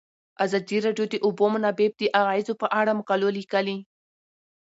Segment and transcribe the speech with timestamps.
[0.45, 3.77] ازادي راډیو د د اوبو منابع د اغیزو په اړه مقالو لیکلي.